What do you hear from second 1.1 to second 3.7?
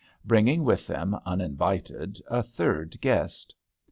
uninvited, a third guest.